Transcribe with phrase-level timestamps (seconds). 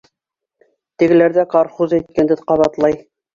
[1.03, 2.99] Тегеләр ҙә Корхуз әйткәнде ҡабатлай.